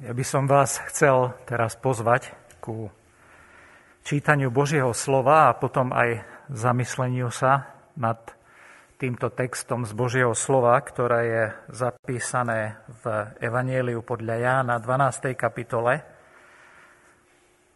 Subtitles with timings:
[0.00, 2.88] Ja by som vás chcel teraz pozvať ku
[4.00, 7.68] čítaniu Božieho slova a potom aj zamysleniu sa
[8.00, 8.16] nad
[8.96, 15.36] týmto textom z Božieho slova, ktoré je zapísané v Evanieliu podľa Jána 12.
[15.36, 16.00] kapitole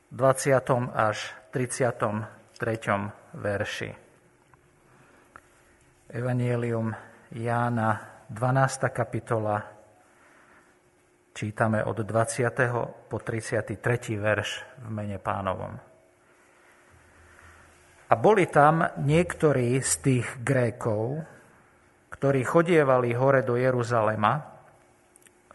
[0.09, 0.97] 20.
[0.97, 3.37] až 33.
[3.37, 3.91] verši.
[6.09, 6.89] Evanielium
[7.37, 8.01] Jána
[8.33, 8.89] 12.
[8.97, 9.74] kapitola
[11.35, 13.11] Čítame od 20.
[13.11, 13.75] po 33.
[14.23, 14.51] verš
[14.87, 15.75] v mene pánovom.
[18.07, 21.27] A boli tam niektorí z tých Grékov,
[22.15, 24.47] ktorí chodievali hore do Jeruzalema,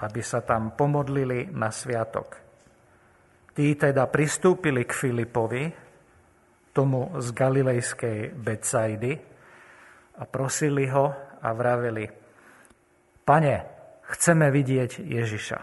[0.03, 2.35] aby sa tam pomodlili na sviatok.
[3.55, 5.63] Tí teda pristúpili k Filipovi,
[6.75, 9.13] tomu z galilejskej Betsaidy,
[10.19, 12.03] a prosili ho a vraveli,
[13.23, 13.78] Pane,
[14.09, 15.59] Chceme vidieť Ježiša.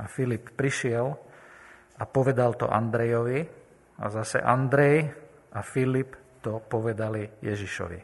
[0.00, 1.12] A Filip prišiel
[2.00, 3.44] a povedal to Andrejovi
[4.00, 5.12] a zase Andrej
[5.52, 8.00] a Filip to povedali Ježišovi.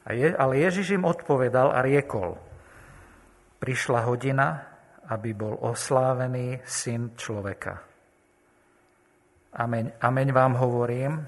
[0.00, 2.34] A je, ale Ježiš im odpovedal a riekol,
[3.62, 4.48] prišla hodina,
[5.06, 7.78] aby bol oslávený syn človeka.
[9.54, 11.22] Ameň, ameň vám hovorím,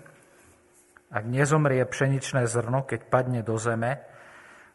[1.12, 4.11] ak nezomrie pšeničné zrno, keď padne do zeme,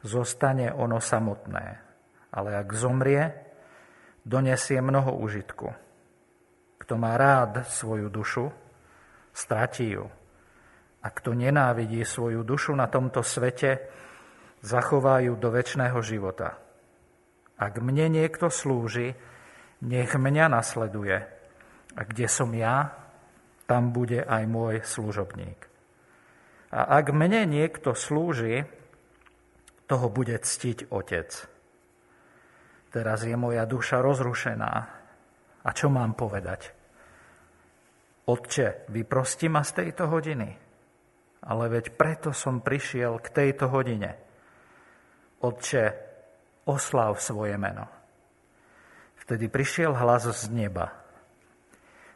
[0.03, 1.65] zostane ono samotné.
[2.33, 3.23] Ale ak zomrie,
[4.27, 5.71] donesie mnoho užitku.
[6.77, 8.45] Kto má rád svoju dušu,
[9.33, 10.05] stratí ju.
[11.01, 13.87] A kto nenávidí svoju dušu na tomto svete,
[14.61, 16.59] zachová ju do väčšného života.
[17.57, 19.17] Ak mne niekto slúži,
[19.81, 21.17] nech mňa nasleduje.
[21.97, 22.93] A kde som ja,
[23.65, 25.65] tam bude aj môj služobník.
[26.69, 28.67] A ak mne niekto slúži,
[29.87, 31.31] toho bude ctiť Otec.
[32.91, 34.73] Teraz je moja duša rozrušená.
[35.63, 36.71] A čo mám povedať?
[38.27, 40.49] Otče, vyprosti ma z tejto hodiny.
[41.47, 44.11] Ale veď preto som prišiel k tejto hodine.
[45.39, 45.83] Otče,
[46.67, 47.87] oslav svoje meno.
[49.23, 50.91] Vtedy prišiel hlas z neba.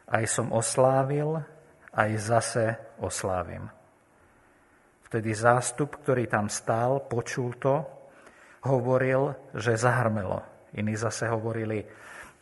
[0.08, 1.40] Aj som oslávil,
[1.92, 2.64] aj zase
[3.00, 3.68] oslávim.
[5.12, 7.84] Vtedy zástup, ktorý tam stál, počul to,
[8.64, 10.40] hovoril, že zahrmelo.
[10.72, 11.84] Iní zase hovorili,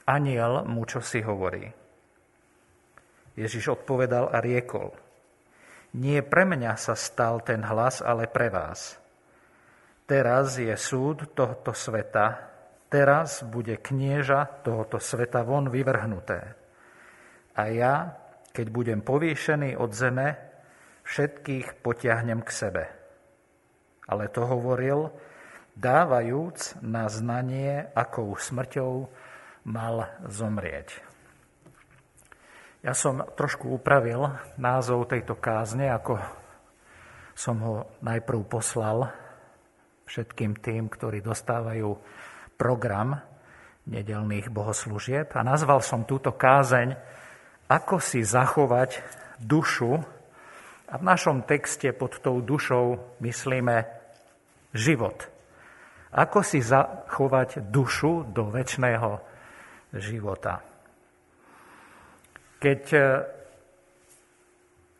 [0.06, 1.66] aniel mu čo si hovorí.
[3.34, 4.94] Ježiš odpovedal a riekol,
[5.98, 9.02] nie pre mňa sa stal ten hlas, ale pre vás.
[10.06, 12.54] Teraz je súd tohto sveta,
[12.86, 16.54] teraz bude knieža tohoto sveta von vyvrhnuté.
[17.58, 18.14] A ja,
[18.54, 20.49] keď budem povýšený od zeme,
[21.10, 22.84] všetkých potiahnem k sebe.
[24.06, 25.10] Ale to hovoril,
[25.74, 29.10] dávajúc na znanie, akou smrťou
[29.66, 31.02] mal zomrieť.
[32.80, 34.24] Ja som trošku upravil
[34.56, 36.16] názov tejto kázne, ako
[37.36, 39.10] som ho najprv poslal
[40.08, 41.92] všetkým tým, ktorí dostávajú
[42.56, 43.20] program
[43.84, 46.96] nedelných bohoslúžieb a nazval som túto kázeň
[47.68, 49.00] Ako si zachovať
[49.40, 50.19] dušu
[50.90, 53.86] a v našom texte pod tou dušou myslíme
[54.74, 55.30] život.
[56.10, 59.10] Ako si zachovať dušu do väčšného
[59.94, 60.58] života.
[62.58, 63.00] Keď e,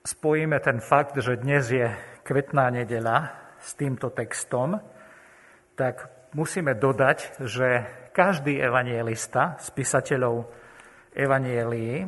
[0.07, 1.91] spojíme ten fakt, že dnes je
[2.23, 4.79] kvetná nedeľa s týmto textom,
[5.75, 6.07] tak
[6.39, 7.69] musíme dodať, že
[8.15, 10.47] každý evanielista z písateľov
[11.19, 12.07] evanielii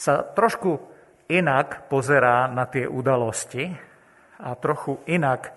[0.00, 0.97] sa trošku
[1.28, 3.68] inak pozerá na tie udalosti
[4.40, 5.52] a trochu inak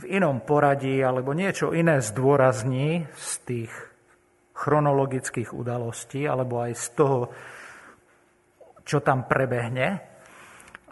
[0.00, 3.72] v inom poradí alebo niečo iné zdôrazní z tých
[4.56, 7.20] chronologických udalostí alebo aj z toho,
[8.82, 9.88] čo tam prebehne.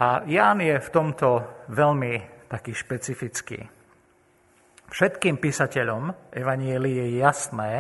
[0.01, 1.29] A Ján je v tomto
[1.73, 3.61] veľmi taký špecifický.
[4.91, 7.73] Všetkým písateľom Evanielie je jasné,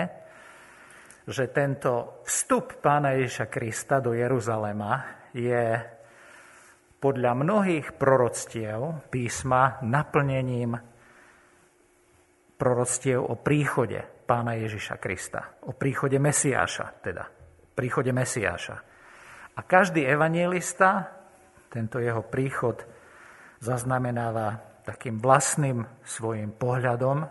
[1.26, 5.99] že tento vstup pána Ježiša Krista do Jeruzalema je
[7.00, 10.76] podľa mnohých proroctiev písma naplnením
[12.60, 17.24] proroctiev o príchode pána Ježiša Krista, o príchode Mesiáša, teda
[17.72, 18.76] príchode Mesiáša.
[19.56, 21.08] A každý evangelista
[21.72, 22.84] tento jeho príchod
[23.64, 27.24] zaznamenáva takým vlastným svojim pohľadom.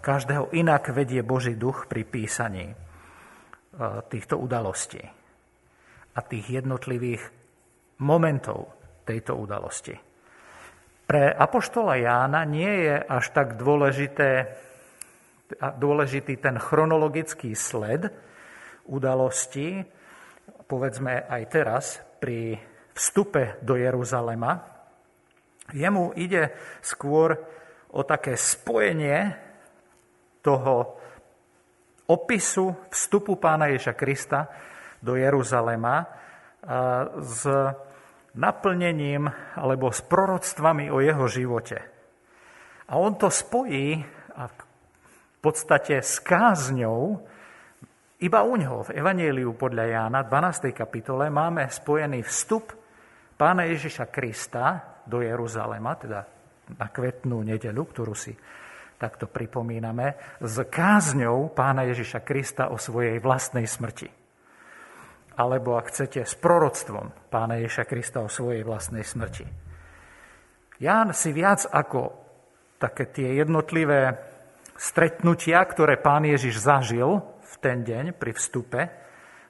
[0.00, 2.72] Každého inak vedie Boží duch pri písaní
[4.08, 5.04] týchto udalostí
[6.16, 7.45] a tých jednotlivých
[8.02, 8.72] momentov
[9.06, 9.94] tejto udalosti.
[11.06, 14.58] Pre apoštola Jána nie je až tak dôležité
[15.54, 18.10] dôležitý ten chronologický sled
[18.90, 19.82] udalostí,
[20.66, 21.84] povedzme aj teraz,
[22.18, 22.58] pri
[22.96, 24.58] vstupe do Jeruzalema.
[25.70, 27.34] Jemu ide skôr
[27.94, 29.34] o také spojenie
[30.42, 30.98] toho
[32.06, 34.46] opisu vstupu pána Ježa Krista
[35.02, 36.06] do Jeruzalema
[37.20, 37.40] s
[38.36, 41.78] naplnením alebo s proroctvami o jeho živote.
[42.86, 43.98] A on to spojí
[44.36, 47.22] v podstate s kázňou,
[48.16, 50.72] iba u ňoho v Evangeliu podľa Jána, 12.
[50.72, 52.72] kapitole, máme spojený vstup
[53.36, 56.24] pána Ježiša Krista do Jeruzalema, teda
[56.80, 58.32] na kvetnú nedelu, ktorú si
[58.96, 64.25] takto pripomíname, s kázňou pána Ježiša Krista o svojej vlastnej smrti.
[65.36, 69.44] Alebo, ak chcete, s proroctvom pána Ježiša Krista o svojej vlastnej smrti.
[70.80, 72.12] Ján si viac ako
[72.76, 74.16] také tie jednotlivé
[74.76, 78.80] stretnutia, ktoré pán Ježiš zažil v ten deň pri vstupe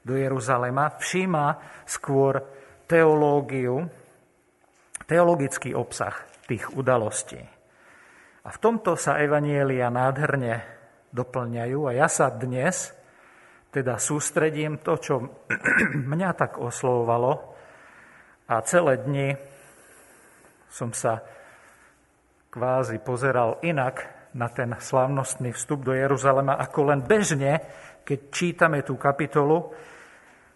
[0.07, 1.45] do Jeruzalema, všíma
[1.83, 2.39] skôr
[2.87, 3.91] teológiu,
[5.03, 6.15] teologický obsah
[6.47, 7.43] tých udalostí.
[8.47, 10.63] A v tomto sa evanielia nádherne
[11.11, 12.95] doplňajú a ja sa dnes
[13.77, 15.15] teda sústredím to, čo
[16.13, 17.53] mňa tak oslovovalo
[18.49, 19.37] a celé dni
[20.65, 21.21] som sa
[22.49, 24.01] kvázi pozeral inak
[24.33, 27.61] na ten slávnostný vstup do Jeruzalema ako len bežne,
[28.01, 29.69] keď čítame tú kapitolu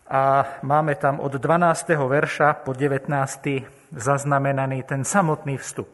[0.10, 1.94] a máme tam od 12.
[1.94, 3.06] verša po 19.
[3.94, 5.94] zaznamenaný ten samotný vstup.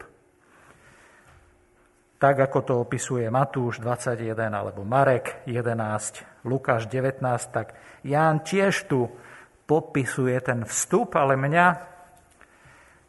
[2.18, 7.22] Tak, ako to opisuje Matúš 21 alebo Marek 11, Lukáš 19,
[7.54, 9.06] tak Ján tiež tu
[9.70, 11.66] popisuje ten vstup, ale mňa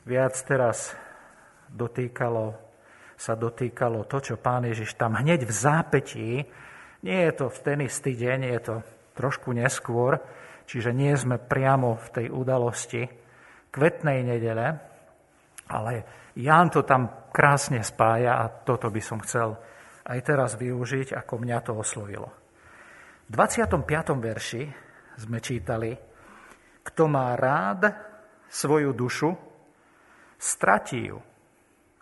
[0.05, 0.93] viac teraz
[1.73, 2.53] dotýkalo,
[3.17, 6.29] sa dotýkalo to, čo pán Ježiš tam hneď v zápetí,
[7.01, 8.75] nie je to v ten istý deň, je to
[9.17, 10.21] trošku neskôr,
[10.69, 13.09] čiže nie sme priamo v tej udalosti
[13.73, 14.88] kvetnej nedele,
[15.69, 15.93] ale
[16.39, 19.59] Ján to tam krásne spája a toto by som chcel
[20.07, 22.31] aj teraz využiť, ako mňa to oslovilo.
[23.27, 23.83] V 25.
[24.15, 24.63] verši
[25.19, 25.91] sme čítali,
[26.81, 27.91] kto má rád
[28.47, 29.29] svoju dušu,
[30.39, 31.19] stratí ju.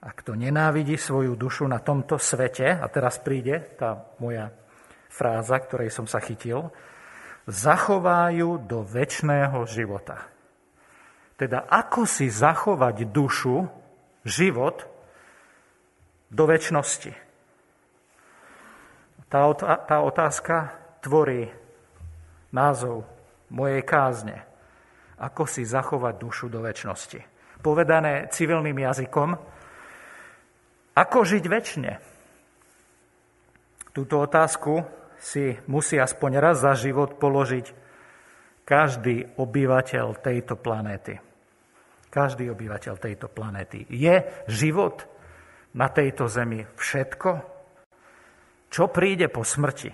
[0.05, 4.53] A kto nenávidí svoju dušu na tomto svete, a teraz príde tá moja
[5.09, 6.69] fráza, ktorej som sa chytil,
[7.49, 10.36] zachovajú do väčšného života.
[11.37, 13.69] Teda ako si zachovať dušu,
[14.25, 14.89] život
[16.33, 17.13] do väčšnosti.
[19.29, 19.41] Tá,
[19.85, 20.73] tá otázka
[21.05, 21.47] tvorí
[22.51, 23.05] názov
[23.53, 24.43] mojej kázne.
[25.17, 27.21] Ako si zachovať dušu do väčšnosti.
[27.61, 29.33] Povedané civilným jazykom,
[30.93, 31.91] ako žiť väčšine.
[33.93, 34.85] Túto otázku
[35.17, 37.73] si musí aspoň raz za život položiť
[38.61, 41.26] každý obyvateľ tejto planéty.
[42.07, 43.83] Každý obyvateľ tejto planéty.
[43.91, 45.03] Je život
[45.75, 47.29] na tejto zemi všetko?
[48.67, 49.91] Čo príde po smrti?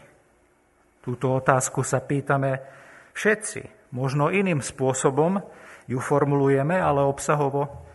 [1.04, 2.64] Túto otázku sa pýtame
[3.12, 3.92] všetci.
[3.94, 5.42] Možno iným spôsobom
[5.86, 7.86] ju formulujeme, ale obsahovo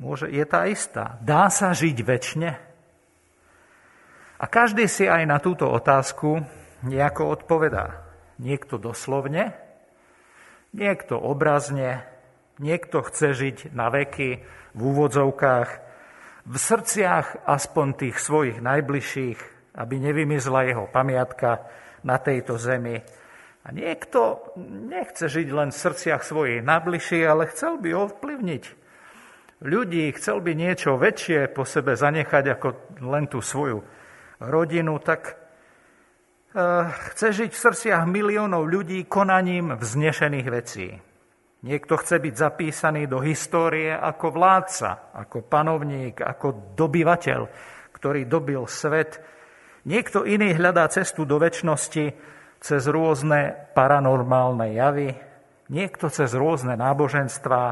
[0.00, 1.20] môže, je tá istá.
[1.20, 2.50] Dá sa žiť väčšine?
[4.40, 6.42] A každý si aj na túto otázku
[6.82, 8.02] nejako odpovedá.
[8.42, 9.54] Niekto doslovne,
[10.74, 12.02] niekto obrazne,
[12.58, 14.42] niekto chce žiť na veky
[14.74, 15.68] v úvodzovkách,
[16.44, 19.38] v srdciach aspoň tých svojich najbližších,
[19.80, 21.66] aby nevymizla jeho pamiatka
[22.04, 23.00] na tejto zemi.
[23.64, 28.64] A niekto nechce žiť len v srdciach svojich najbližších, ale chcel by ovplyvniť
[29.64, 32.68] ľudí, chcel by niečo väčšie po sebe zanechať ako
[33.08, 33.80] len tú svoju
[34.44, 35.44] rodinu, tak
[36.54, 41.02] Eh, chce žiť v srdciach miliónov ľudí konaním vznešených vecí.
[41.64, 47.40] Niekto chce byť zapísaný do histórie ako vládca, ako panovník, ako dobyvateľ,
[47.96, 49.16] ktorý dobil svet.
[49.88, 52.04] Niekto iný hľadá cestu do väčšnosti
[52.60, 55.16] cez rôzne paranormálne javy,
[55.72, 57.64] niekto cez rôzne náboženstvá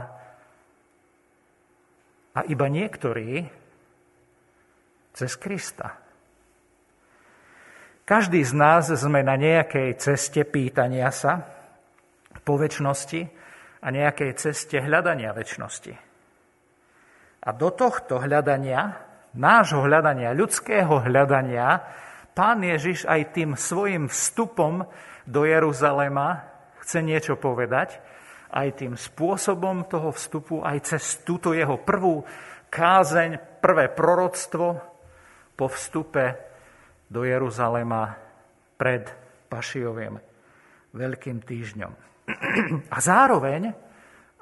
[2.32, 3.44] a iba niektorí
[5.12, 6.00] cez Krista.
[8.08, 11.44] Každý z nás sme na nejakej ceste pýtania sa
[12.40, 13.41] po väčšnosti
[13.82, 15.94] a nejakej ceste hľadania väčšnosti.
[17.42, 19.02] A do tohto hľadania,
[19.34, 21.82] nášho hľadania, ľudského hľadania,
[22.30, 24.86] pán Ježiš aj tým svojim vstupom
[25.26, 26.46] do Jeruzalema
[26.78, 27.98] chce niečo povedať,
[28.54, 32.22] aj tým spôsobom toho vstupu, aj cez túto jeho prvú
[32.70, 34.78] kázeň, prvé proroctvo
[35.54, 36.38] po vstupe
[37.10, 38.14] do Jeruzalema
[38.78, 39.06] pred
[39.46, 40.31] Pašiovým
[40.92, 41.92] veľkým týždňom.
[42.88, 43.72] A zároveň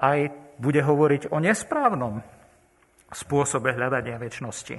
[0.00, 0.19] aj
[0.61, 2.21] bude hovoriť o nesprávnom
[3.11, 4.76] spôsobe hľadania väčšnosti.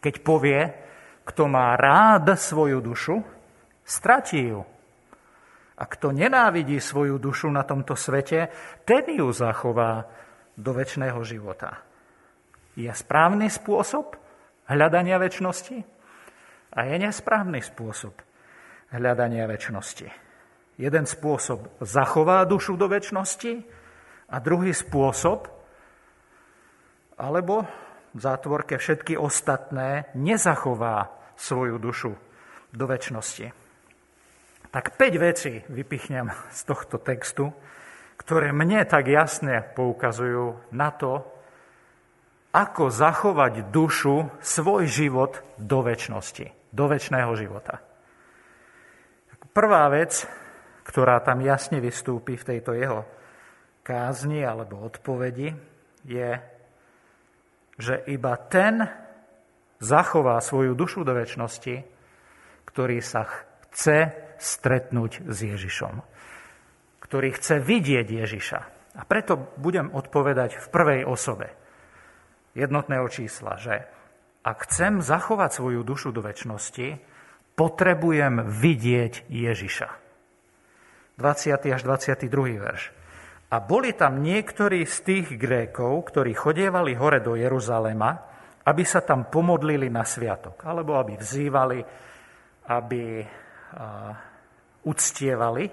[0.00, 0.60] Keď povie,
[1.26, 3.20] kto má rád svoju dušu,
[3.84, 4.62] stratí ju.
[5.80, 8.52] A kto nenávidí svoju dušu na tomto svete,
[8.84, 10.04] ten ju zachová
[10.56, 11.80] do väčšného života.
[12.76, 14.16] Je správny spôsob
[14.68, 15.78] hľadania väčšnosti
[16.76, 18.14] a je nesprávny spôsob
[18.94, 20.29] hľadania väčšnosti.
[20.80, 23.60] Jeden spôsob zachová dušu do väčšnosti
[24.32, 25.44] a druhý spôsob,
[27.20, 27.68] alebo
[28.16, 32.16] v zátvorke všetky ostatné, nezachová svoju dušu
[32.72, 33.52] do väčšnosti.
[34.72, 37.52] Tak 5 vecí vypichnem z tohto textu,
[38.16, 41.28] ktoré mne tak jasne poukazujú na to,
[42.56, 47.84] ako zachovať dušu, svoj život do väčšnosti, do väčšného života.
[49.50, 50.24] Prvá vec,
[50.90, 53.06] ktorá tam jasne vystúpi v tejto jeho
[53.86, 55.54] kázni alebo odpovedi,
[56.02, 56.30] je,
[57.78, 58.82] že iba ten
[59.78, 61.86] zachová svoju dušu do väčšnosti,
[62.66, 64.10] ktorý sa chce
[64.42, 65.94] stretnúť s Ježišom,
[67.06, 68.60] ktorý chce vidieť Ježiša.
[68.98, 71.54] A preto budem odpovedať v prvej osobe
[72.58, 73.86] jednotného čísla, že
[74.42, 76.98] ak chcem zachovať svoju dušu do väčšnosti,
[77.54, 80.09] potrebujem vidieť Ježiša.
[81.20, 81.76] 20.
[81.76, 82.56] až 22.
[82.56, 82.82] verš.
[83.52, 88.16] A boli tam niektorí z tých Grékov, ktorí chodievali hore do Jeruzalema,
[88.64, 91.80] aby sa tam pomodlili na sviatok, alebo aby vzývali,
[92.70, 93.02] aby
[94.86, 95.64] uctievali,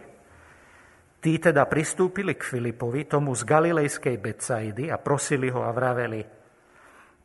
[1.22, 6.26] tí teda pristúpili k Filipovi, tomu z Galilejskej Betsaidy a prosili ho a vraveli,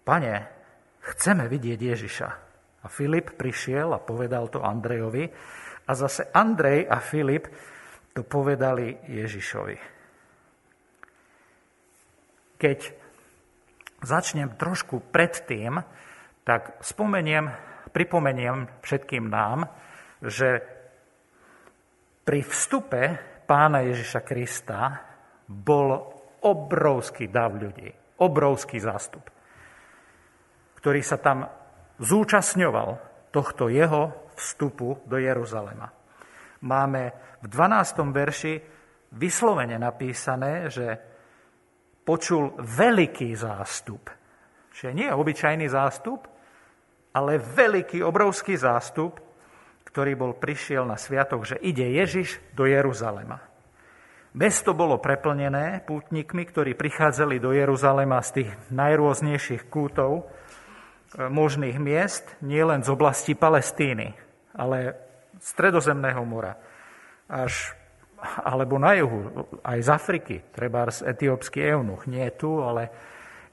[0.05, 0.35] pane,
[1.01, 2.29] chceme vidieť Ježiša.
[2.83, 5.31] A Filip prišiel a povedal to Andrejovi
[5.87, 7.47] a zase Andrej a Filip
[8.13, 9.77] to povedali Ježišovi.
[12.61, 12.79] Keď
[14.05, 15.81] začnem trošku predtým,
[16.43, 17.51] tak spomeniem,
[17.91, 19.67] pripomeniem všetkým nám,
[20.23, 20.63] že
[22.23, 23.03] pri vstupe
[23.47, 24.81] pána Ježiša Krista
[25.47, 25.99] bol
[26.43, 27.91] obrovský dav ľudí,
[28.23, 29.27] obrovský zástup,
[30.79, 31.47] ktorý sa tam
[31.99, 32.91] zúčastňoval
[33.35, 36.02] tohto jeho vstupu do Jeruzalema.
[36.63, 37.03] Máme
[37.43, 38.15] v 12.
[38.15, 38.55] verši
[39.19, 40.87] vyslovene napísané, že
[42.07, 44.11] počul veľký zástup.
[44.73, 46.27] Čiže nie obyčajný zástup,
[47.13, 49.33] ale veľký, obrovský zástup
[49.93, 53.45] ktorý bol prišiel na sviatok, že ide Ježiš do Jeruzalema.
[54.33, 60.25] Mesto bolo preplnené pútnikmi, ktorí prichádzali do Jeruzalema z tých najrôznejších kútov
[61.13, 64.17] e, možných miest, nielen z oblasti Palestíny,
[64.57, 64.97] ale
[65.41, 66.57] stredozemného mora,
[67.31, 67.73] až,
[68.45, 72.05] alebo na juhu, aj z Afriky, treba z etiópsky eunuch.
[72.11, 72.91] Nie tu, ale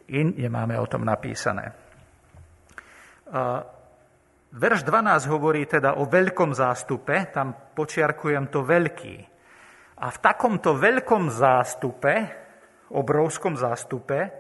[0.10, 1.72] inde máme o tom napísané.
[4.50, 9.16] Verš 12 hovorí teda o veľkom zástupe, tam počiarkujem to veľký.
[10.00, 12.14] A v takomto veľkom zástupe,
[12.90, 14.34] obrovskom zástupe,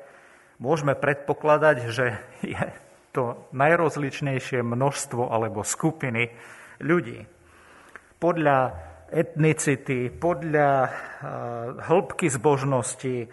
[0.57, 2.05] môžeme predpokladať, že
[2.41, 2.65] je
[3.13, 6.33] to najrozličnejšie množstvo alebo skupiny
[6.83, 7.19] ľudí.
[8.19, 8.59] Podľa
[9.09, 10.91] etnicity, podľa eh,
[11.83, 13.27] hĺbky zbožnosti,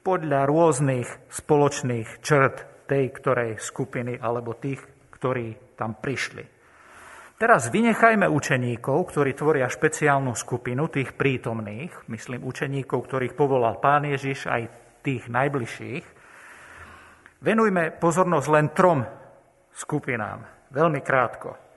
[0.00, 4.82] podľa rôznych spoločných črt tej ktorej skupiny alebo tých,
[5.14, 6.60] ktorí tam prišli.
[7.40, 14.44] Teraz vynechajme učeníkov, ktorí tvoria špeciálnu skupinu tých prítomných, myslím učeníkov, ktorých povolal Pán Ježiš,
[14.44, 14.68] aj
[15.00, 16.04] tých najbližších.
[17.40, 19.00] Venujme pozornosť len trom
[19.72, 21.69] skupinám, veľmi krátko.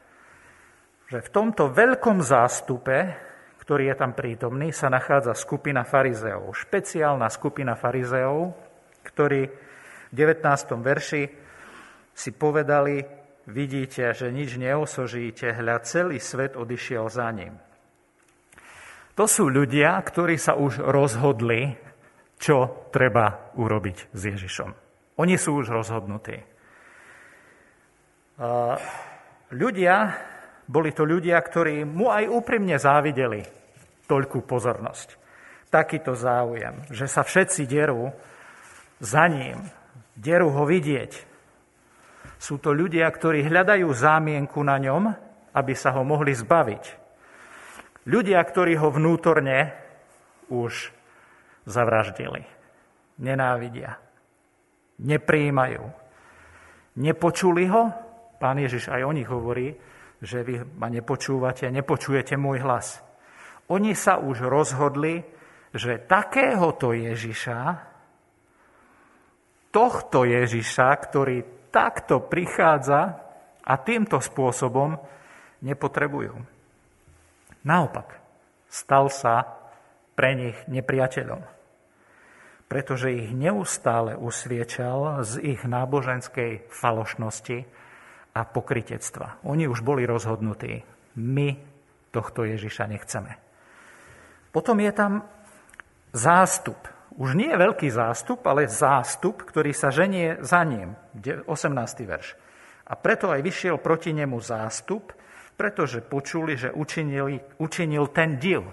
[1.13, 3.13] Že v tomto veľkom zástupe,
[3.62, 8.58] ktorý je tam prítomný, sa nachádza skupina farizeov, špeciálna skupina farizeov,
[9.05, 9.46] ktorí
[10.10, 10.41] v 19.
[10.82, 11.24] verši
[12.17, 13.05] si povedali,
[13.46, 17.62] vidíte, že nič neosožíte, hľa celý svet odišiel za ním.
[19.13, 21.77] To sú ľudia, ktorí sa už rozhodli,
[22.41, 24.70] čo treba urobiť s Ježišom.
[25.22, 26.41] Oni sú už rozhodnutí.
[29.53, 29.96] Ľudia,
[30.67, 33.43] boli to ľudia, ktorí mu aj úprimne závideli
[34.08, 35.20] toľkú pozornosť.
[35.67, 38.13] Takýto záujem, že sa všetci derú
[39.01, 39.58] za ním,
[40.13, 41.34] derú ho vidieť,
[42.43, 45.03] sú to ľudia, ktorí hľadajú zámienku na ňom,
[45.55, 46.84] aby sa ho mohli zbaviť.
[48.03, 49.72] Ľudia, ktorí ho vnútorne
[50.51, 50.91] už
[51.63, 52.43] zavraždili.
[53.24, 53.96] Nenávidia.
[55.00, 55.88] Nepríjmajú.
[57.00, 57.96] Nepočuli ho?
[58.43, 59.72] Pán Ježiš aj o nich hovorí,
[60.24, 63.03] že vy ma nepočúvate, nepočujete môj hlas.
[63.68, 65.20] Oni sa už rozhodli,
[65.75, 67.60] že takéhoto Ježiša,
[69.75, 73.20] tohto Ježiša, ktorý takto prichádza
[73.68, 74.96] a týmto spôsobom
[75.60, 76.39] nepotrebujú.
[77.68, 78.20] Naopak,
[78.72, 79.60] stal sa
[80.13, 81.42] pre nich nepriateľom,
[82.70, 87.83] pretože ich neustále usviečal z ich náboženskej falošnosti,
[88.34, 89.46] a pokritectva.
[89.46, 90.82] Oni už boli rozhodnutí.
[91.22, 91.54] My
[92.10, 93.38] tohto Ježiša nechceme.
[94.54, 95.25] Potom je tam
[96.13, 96.78] zástup.
[97.13, 100.98] Už nie je veľký zástup, ale zástup, ktorý sa ženie za ním.
[101.46, 101.50] 18.
[102.10, 102.34] verš.
[102.90, 105.13] A preto aj vyšiel proti nemu zástup,
[105.54, 108.66] pretože počuli, že učinil, učinil ten diel.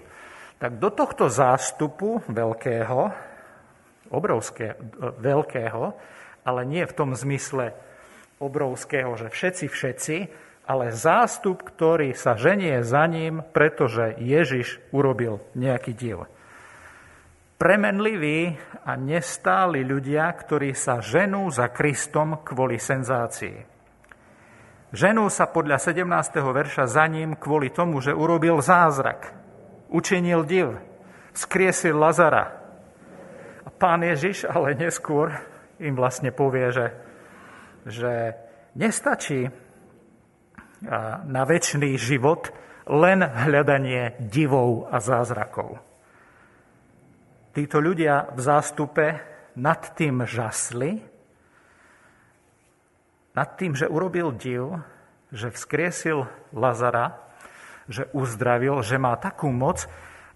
[0.57, 2.99] Tak do tohto zástupu veľkého,
[4.09, 4.77] obrovské,
[5.21, 5.83] veľkého,
[6.45, 7.73] ale nie v tom zmysle
[8.41, 10.17] obrovského, že všetci, všetci,
[10.65, 16.25] ale zástup, ktorý sa ženie za ním, pretože Ježiš urobil nejaký diel.
[17.61, 18.57] Premenliví
[18.89, 23.69] a nestáli ľudia, ktorí sa ženú za Kristom kvôli senzácii.
[24.91, 26.03] Ženú sa podľa 17.
[26.41, 29.31] verša za ním kvôli tomu, že urobil zázrak,
[29.93, 30.75] učinil div,
[31.31, 32.59] skriesil Lazara.
[33.61, 35.31] A pán Ježiš ale neskôr
[35.79, 36.85] im vlastne povie, že
[37.85, 38.35] že
[38.75, 39.49] nestačí
[41.25, 42.49] na väčší život
[42.89, 45.77] len hľadanie divov a zázrakov.
[47.51, 49.05] Títo ľudia v zástupe
[49.59, 51.03] nad tým žasli,
[53.35, 54.79] nad tým, že urobil div,
[55.31, 57.19] že vzkriesil Lazara,
[57.87, 59.87] že uzdravil, že má takú moc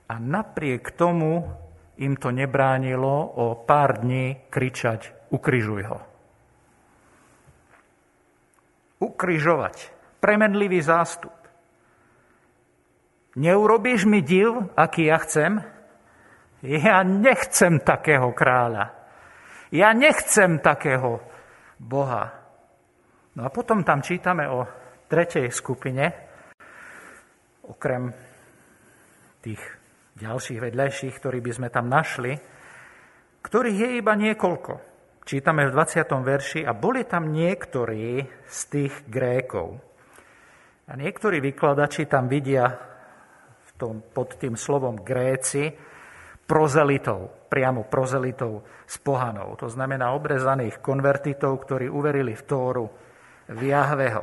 [0.08, 1.48] a napriek tomu
[1.96, 6.15] im to nebránilo o pár dní kričať ukrižuj ho
[9.06, 9.94] ukrižovať.
[10.18, 11.34] Premenlivý zástup.
[13.36, 15.60] Neurobíš mi div, aký ja chcem?
[16.64, 18.96] Ja nechcem takého kráľa.
[19.70, 21.20] Ja nechcem takého
[21.78, 22.32] Boha.
[23.36, 24.64] No a potom tam čítame o
[25.12, 26.08] tretej skupine,
[27.68, 28.08] okrem
[29.44, 29.60] tých
[30.16, 32.40] ďalších vedľajších, ktorí by sme tam našli,
[33.44, 34.95] ktorých je iba niekoľko.
[35.26, 36.06] Čítame v 20.
[36.22, 39.82] verši, a boli tam niektorí z tých Grékov.
[40.86, 42.70] A niektorí vykladači tam vidia
[43.66, 45.74] v tom, pod tým slovom Gréci
[46.46, 49.58] prozelitov, priamo prozelitov z pohanov.
[49.58, 52.86] To znamená obrezaných konvertitov, ktorí uverili v Tóru,
[53.50, 54.22] v Jahveho.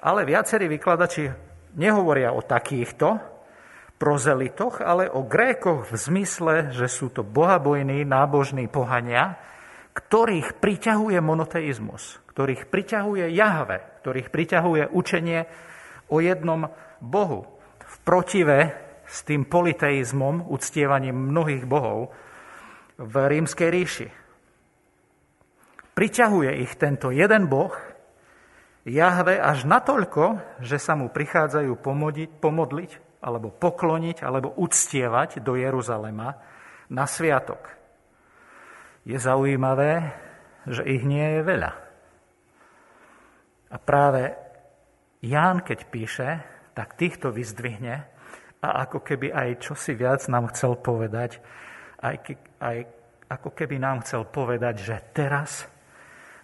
[0.00, 1.28] Ale viacerí vykladači
[1.76, 3.20] nehovoria o takýchto
[4.00, 9.52] prozelitoch, ale o Grékoch v zmysle, že sú to bohabojní, nábožní pohania,
[9.94, 15.46] ktorých priťahuje monoteizmus, ktorých priťahuje Jahve, ktorých priťahuje učenie
[16.10, 16.66] o jednom
[16.98, 17.46] Bohu.
[17.78, 18.74] V protive
[19.06, 22.10] s tým politeizmom, uctievaním mnohých bohov
[22.98, 24.08] v rímskej ríši.
[25.94, 27.70] Priťahuje ich tento jeden boh,
[28.84, 32.90] Jahve, až natoľko, že sa mu prichádzajú pomodiť, pomodliť,
[33.24, 36.36] alebo pokloniť, alebo uctievať do Jeruzalema
[36.92, 37.83] na sviatok
[39.04, 40.12] je zaujímavé,
[40.64, 41.72] že ich nie je veľa.
[43.72, 44.32] A práve
[45.24, 46.28] Ján, keď píše,
[46.76, 47.94] tak týchto vyzdvihne
[48.64, 51.40] a ako keby aj čosi viac nám chcel povedať,
[52.00, 52.16] aj,
[52.60, 52.76] aj
[53.28, 55.68] ako keby nám chcel povedať, že teraz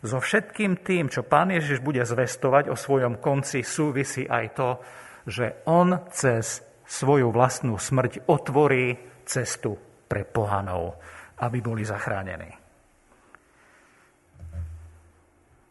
[0.01, 4.68] so všetkým tým, čo pán Ježiš bude zvestovať o svojom konci, súvisí aj to,
[5.29, 8.96] že on cez svoju vlastnú smrť otvorí
[9.29, 9.77] cestu
[10.09, 10.96] pre pohanov
[11.40, 12.53] aby boli zachránení.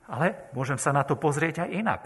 [0.10, 2.02] Ale môžem sa na to pozrieť aj inak.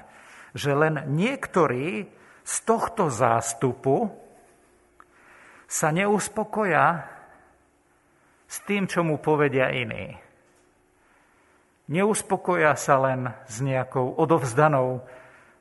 [0.51, 2.03] Že len niektorí
[2.43, 4.11] z tohto zástupu
[5.63, 7.07] sa neuspokoja
[8.45, 10.13] s tým, čo mu povedia iní.
[11.89, 15.03] Neuspokoja sa len s nejakou odovzdanou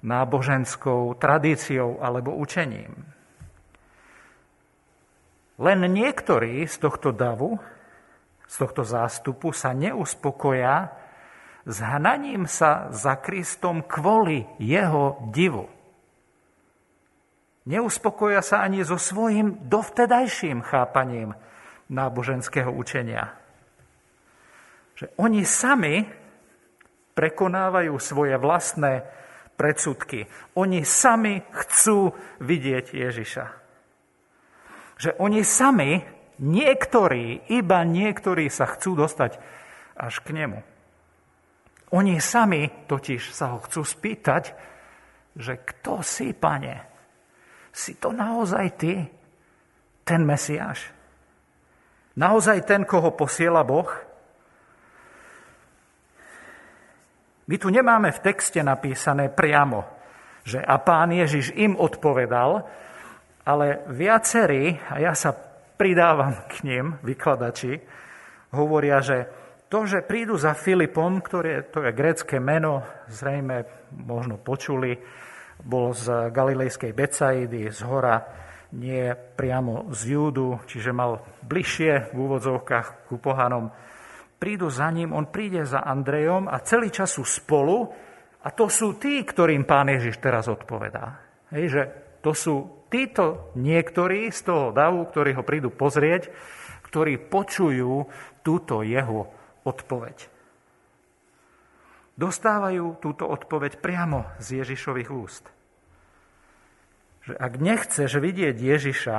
[0.03, 2.91] náboženskou tradíciou alebo učením.
[5.63, 7.55] Len niektorí z tohto davu
[8.53, 10.93] z tohto zástupu sa neuspokoja
[11.65, 15.73] s hnaním sa za Kristom kvôli jeho divu.
[17.65, 21.33] Neuspokoja sa ani so svojím dovtedajším chápaním
[21.87, 23.33] náboženského učenia.
[24.99, 26.05] Že oni sami
[27.15, 29.07] prekonávajú svoje vlastné
[29.55, 30.27] predsudky.
[30.59, 32.13] Oni sami chcú
[32.43, 33.47] vidieť Ježiša.
[34.99, 36.03] Že oni sami
[36.41, 39.37] Niektorí, iba niektorí sa chcú dostať
[39.99, 40.59] až k nemu.
[41.93, 44.57] Oni sami totiž sa ho chcú spýtať,
[45.37, 46.89] že kto si, pane?
[47.69, 49.05] Si to naozaj ty,
[50.05, 50.89] ten Mesiáš?
[52.17, 53.89] Naozaj ten, koho posiela Boh?
[57.49, 59.85] My tu nemáme v texte napísané priamo,
[60.49, 62.65] že a pán Ježiš im odpovedal,
[63.45, 65.52] ale viacerí, a ja sa
[65.83, 67.83] pridávam k ním, vykladači,
[68.55, 69.27] hovoria, že
[69.67, 74.95] to, že prídu za Filipom, ktoré, to je grecké meno, zrejme možno počuli,
[75.59, 78.15] bol z galilejskej Becaidy, z hora,
[78.79, 83.75] nie priamo z Júdu, čiže mal bližšie v úvodzovkách ku pohanom.
[84.39, 87.91] Prídu za ním, on príde za Andrejom a celý čas sú spolu
[88.39, 91.19] a to sú tí, ktorým pán Ježiš teraz odpovedá.
[91.51, 91.83] Hej, že
[92.23, 96.29] to sú títo niektorí z toho davu, ktorí ho prídu pozrieť,
[96.93, 98.05] ktorí počujú
[98.45, 99.33] túto jeho
[99.65, 100.29] odpoveď.
[102.21, 105.49] Dostávajú túto odpoveď priamo z Ježišových úst.
[107.25, 109.19] Že ak nechceš vidieť Ježiša,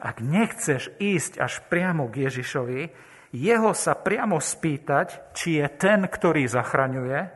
[0.00, 2.80] ak nechceš ísť až priamo k Ježišovi,
[3.36, 7.28] jeho sa priamo spýtať, či je ten, ktorý zachraňuje,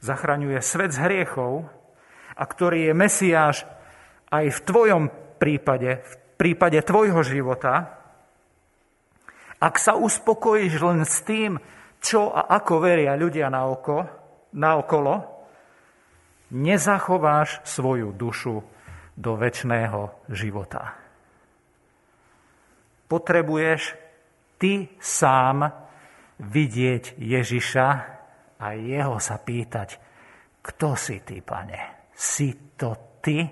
[0.00, 1.68] zachraňuje svet z hriechov
[2.38, 3.56] a ktorý je Mesiáš
[4.30, 5.02] aj v tvojom
[5.38, 7.98] prípade, v prípade tvojho života,
[9.60, 11.60] ak sa uspokojíš len s tým,
[12.00, 14.08] čo a ako veria ľudia na, oko,
[14.56, 15.20] na okolo,
[16.56, 18.56] nezachováš svoju dušu
[19.20, 20.96] do väčšného života.
[23.04, 23.92] Potrebuješ
[24.56, 25.68] ty sám
[26.40, 27.88] vidieť Ježiša
[28.56, 30.00] a jeho sa pýtať,
[30.64, 32.08] kto si ty, pane?
[32.16, 33.44] Si to ty,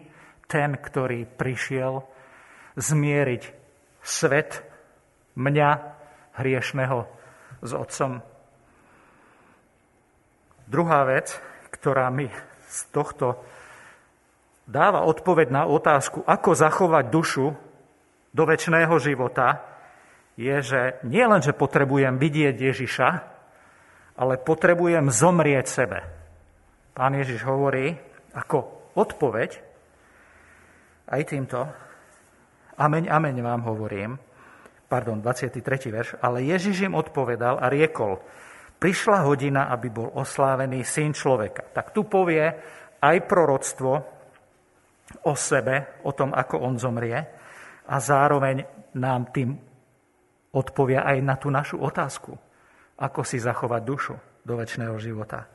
[0.48, 2.02] ten, ktorý prišiel
[2.80, 3.42] zmieriť
[4.00, 4.64] svet,
[5.36, 5.70] mňa
[6.40, 6.98] hriešného
[7.62, 8.24] s otcom.
[10.68, 11.36] Druhá vec,
[11.70, 12.32] ktorá mi
[12.68, 13.44] z tohto
[14.68, 17.46] dáva odpoveď na otázku, ako zachovať dušu
[18.32, 19.64] do väčšného života,
[20.38, 23.08] je, že nie len, že potrebujem vidieť Ježiša,
[24.18, 25.98] ale potrebujem zomrieť sebe.
[26.94, 27.94] Pán Ježiš hovorí
[28.34, 29.67] ako odpoveď
[31.08, 31.64] aj týmto,
[32.76, 34.20] ameň, ameň vám hovorím,
[34.88, 35.64] pardon, 23.
[35.88, 38.20] verš, ale Ježiš im odpovedal a riekol,
[38.78, 41.72] prišla hodina, aby bol oslávený syn človeka.
[41.74, 42.44] Tak tu povie
[43.00, 43.92] aj proroctvo
[45.24, 47.18] o sebe, o tom, ako on zomrie
[47.88, 48.64] a zároveň
[49.00, 49.56] nám tým
[50.52, 52.36] odpovia aj na tú našu otázku,
[53.00, 55.48] ako si zachovať dušu do väčšného života.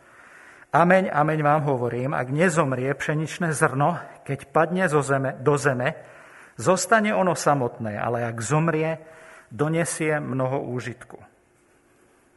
[0.73, 3.93] Ameň, ameň vám hovorím, ak nezomrie pšeničné zrno,
[4.25, 5.93] keď padne zo zeme, do zeme,
[6.57, 8.97] zostane ono samotné, ale ak zomrie,
[9.53, 11.21] donesie mnoho úžitku.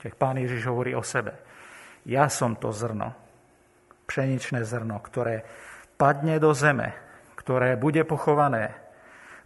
[0.05, 1.33] Čiže pán Ježiš hovorí o sebe.
[2.05, 3.17] Ja som to zrno,
[4.05, 5.49] pšeničné zrno, ktoré
[5.97, 6.93] padne do zeme,
[7.41, 8.77] ktoré bude pochované,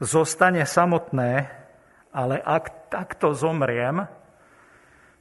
[0.03, 1.47] zostane samotné,
[2.11, 4.11] ale ak takto zomriem,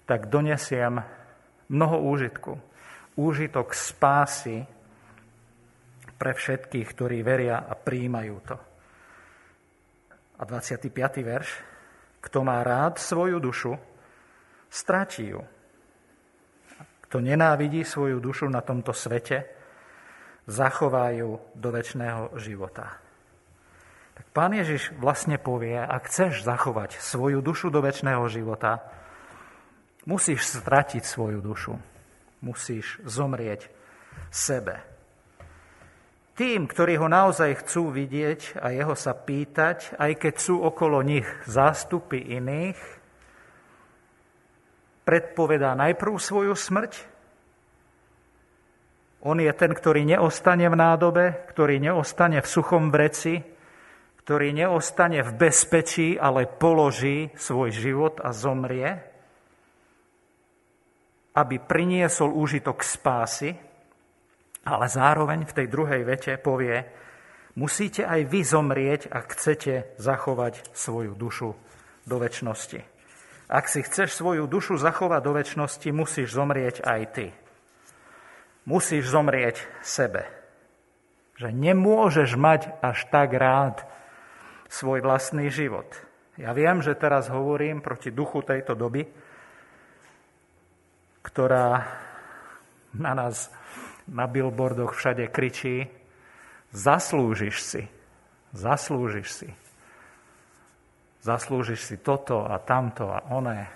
[0.09, 1.05] tak donesiem
[1.69, 2.68] mnoho úžitku.
[3.19, 4.63] Úžitok spásy
[6.15, 8.57] pre všetkých, ktorí veria a príjmajú to.
[10.39, 10.87] A 25.
[11.19, 11.49] verš.
[12.23, 13.75] Kto má rád svoju dušu,
[14.71, 15.43] stratí ju.
[17.07, 19.47] Kto nenávidí svoju dušu na tomto svete,
[20.47, 22.99] zachová ju do väčšného života.
[24.15, 28.83] Tak pán Ježiš vlastne povie, ak chceš zachovať svoju dušu do väčšného života,
[30.07, 31.88] musíš stratiť svoju dušu.
[32.39, 33.67] Musíš zomrieť
[34.31, 34.89] sebe
[36.39, 41.27] tým, ktorí ho naozaj chcú vidieť a jeho sa pýtať, aj keď sú okolo nich
[41.43, 42.79] zástupy iných,
[45.03, 46.93] predpovedá najprv svoju smrť.
[49.27, 53.43] On je ten, ktorý neostane v nádobe, ktorý neostane v suchom vreci,
[54.23, 59.08] ktorý neostane v bezpečí, ale položí svoj život a zomrie,
[61.39, 63.55] aby priniesol úžitok spásy,
[64.67, 66.83] ale zároveň v tej druhej vete povie,
[67.55, 71.55] musíte aj vy zomrieť, ak chcete zachovať svoju dušu
[72.03, 72.83] do väčšnosti.
[73.49, 77.27] Ak si chceš svoju dušu zachovať do väčšnosti, musíš zomrieť aj ty.
[78.69, 80.29] Musíš zomrieť sebe.
[81.39, 83.81] Že nemôžeš mať až tak rád
[84.69, 85.89] svoj vlastný život.
[86.37, 89.09] Ja viem, že teraz hovorím proti duchu tejto doby,
[91.23, 91.85] ktorá
[92.95, 93.53] na nás
[94.09, 95.85] na billboardoch všade kričí,
[96.73, 97.83] zaslúžiš si,
[98.55, 99.49] zaslúžiš si.
[101.19, 103.67] Zaslúžiš si toto a tamto a oné.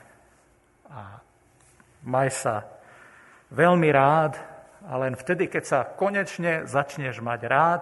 [0.87, 1.19] A
[2.07, 2.63] maj sa
[3.51, 4.39] veľmi rád
[4.83, 7.81] A len vtedy, keď sa konečne začneš mať rád,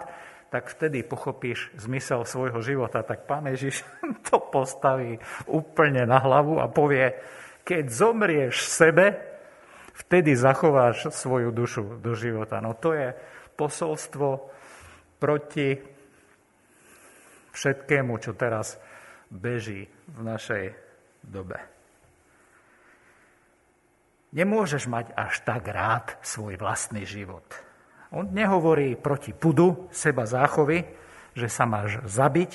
[0.54, 3.02] tak vtedy pochopíš zmysel svojho života.
[3.02, 3.82] Tak Pán Ježiš
[4.30, 5.18] to postaví
[5.50, 7.18] úplne na hlavu a povie,
[7.66, 9.31] keď zomrieš sebe,
[9.96, 12.60] vtedy zachováš svoju dušu do života.
[12.64, 13.14] No to je
[13.56, 14.50] posolstvo
[15.22, 15.78] proti
[17.52, 18.80] všetkému, čo teraz
[19.30, 20.66] beží v našej
[21.24, 21.60] dobe.
[24.32, 27.44] Nemôžeš mať až tak rád svoj vlastný život.
[28.16, 30.88] On nehovorí proti pudu, seba záchovy,
[31.36, 32.52] že sa máš zabiť.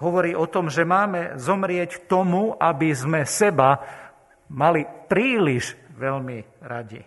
[0.00, 3.84] Hovorí o tom, že máme zomrieť tomu, aby sme seba
[4.52, 7.04] mali príliš veľmi radi.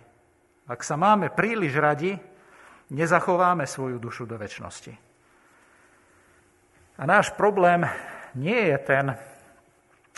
[0.70, 2.14] Ak sa máme príliš radi,
[2.94, 4.94] nezachováme svoju dušu do väčšnosti.
[6.94, 7.82] A náš problém
[8.38, 9.06] nie je ten,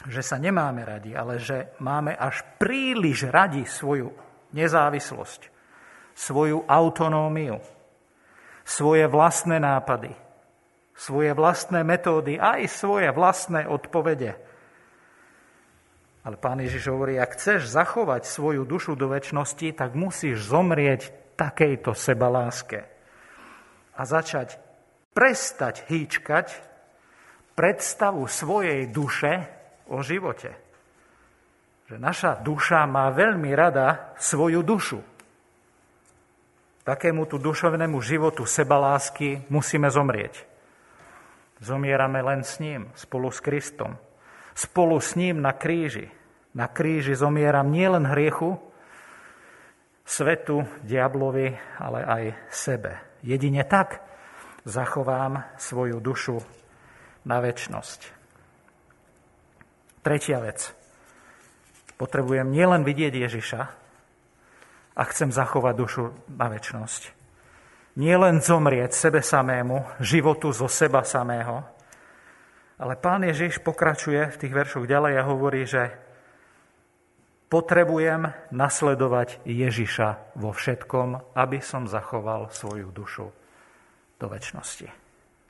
[0.04, 4.12] že sa nemáme radi, ale že máme až príliš radi svoju
[4.52, 5.48] nezávislosť,
[6.12, 7.58] svoju autonómiu,
[8.62, 10.12] svoje vlastné nápady,
[10.92, 14.36] svoje vlastné metódy, aj svoje vlastné odpovede.
[16.26, 21.94] Ale pán Ježiš hovorí, ak chceš zachovať svoju dušu do väčšnosti, tak musíš zomrieť takejto
[21.94, 22.82] sebaláske
[23.94, 24.58] a začať
[25.14, 26.50] prestať hýčkať
[27.54, 29.46] predstavu svojej duše
[29.86, 30.50] o živote.
[31.86, 34.98] Že naša duša má veľmi rada svoju dušu
[36.86, 40.46] takému tu dušovnému životu sebalásky musíme zomrieť.
[41.58, 43.98] Zomierame len s ním, spolu s Kristom.
[44.54, 46.06] Spolu s ním na kríži.
[46.56, 48.56] Na kríži zomieram nielen hriechu,
[50.08, 52.96] svetu, diablovi, ale aj sebe.
[53.20, 54.00] Jedine tak
[54.64, 56.40] zachovám svoju dušu
[57.28, 58.00] na väčnosť.
[60.00, 60.72] Tretia vec.
[62.00, 63.60] Potrebujem nielen vidieť Ježiša,
[64.96, 66.04] a chcem zachovať dušu
[66.40, 67.12] na väčnosť.
[68.00, 71.64] Nie len zomrieť sebe samému, životu zo seba samého,
[72.76, 75.92] ale pán Ježiš pokračuje v tých veršoch ďalej a hovorí, že
[77.46, 83.26] potrebujem nasledovať Ježiša vo všetkom, aby som zachoval svoju dušu
[84.18, 84.88] do väčšnosti.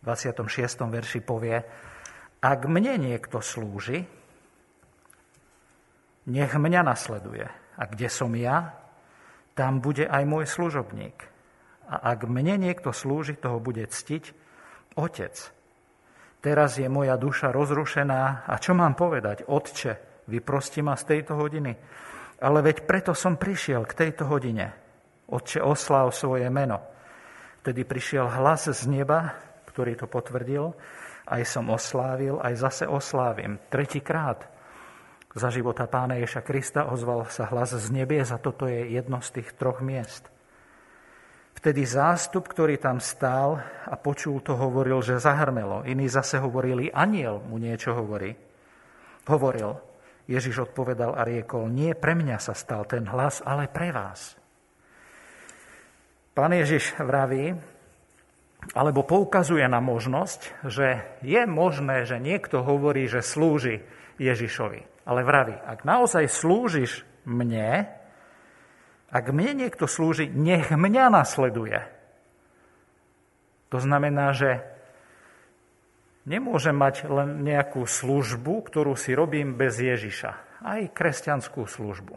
[0.01, 0.47] V 26.
[0.87, 1.57] verši povie,
[2.43, 4.07] ak mne niekto slúži,
[6.27, 7.47] nech mňa nasleduje.
[7.77, 8.77] A kde som ja,
[9.57, 11.17] tam bude aj môj služobník.
[11.87, 14.35] A ak mne niekto slúži, toho bude ctiť
[14.99, 15.35] Otec.
[16.41, 19.45] Teraz je moja duša rozrušená a čo mám povedať?
[19.47, 21.73] Otče, vyprosti ma z tejto hodiny.
[22.43, 24.75] Ale veď preto som prišiel k tejto hodine.
[25.27, 26.79] Otče, osláv svoje meno.
[27.65, 29.35] Vtedy prišiel hlas z neba,
[29.67, 30.77] ktorý to potvrdil.
[31.27, 33.59] Aj som oslávil, aj zase oslávim.
[33.67, 34.47] Tretíkrát
[35.37, 39.41] za života pána Ješa Krista ozval sa hlas z nebies a toto je jedno z
[39.41, 40.31] tých troch miest.
[41.57, 45.85] Vtedy zástup, ktorý tam stál a počul to, hovoril, že zahrmelo.
[45.85, 48.33] Iní zase hovorili, aniel mu niečo hovorí.
[49.27, 49.77] Hovoril,
[50.27, 54.35] Ježiš odpovedal a riekol, nie pre mňa sa stal ten hlas, ale pre vás.
[56.35, 57.55] Pán Ježiš vraví,
[58.75, 63.87] alebo poukazuje na možnosť, že je možné, že niekto hovorí, že slúži
[64.19, 65.07] Ježišovi.
[65.07, 67.87] Ale vraví, ak naozaj slúžiš mne,
[69.15, 71.79] ak mne niekto slúži, nech mňa nasleduje.
[73.71, 74.76] To znamená, že
[76.27, 80.61] nemôžem mať len nejakú službu, ktorú si robím bez Ježiša.
[80.67, 82.15] Aj kresťanskú službu.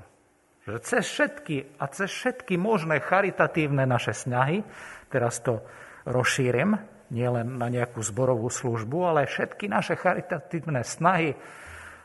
[0.65, 4.65] Že cez všetky a cez všetky možné charitatívne naše snahy,
[5.07, 5.61] teraz to
[6.09, 6.77] rozšírim,
[7.09, 11.33] nielen na nejakú zborovú službu, ale všetky naše charitatívne snahy,